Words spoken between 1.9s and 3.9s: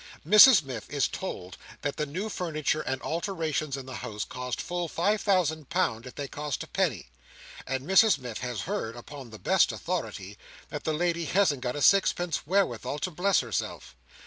the new furniture and alterations in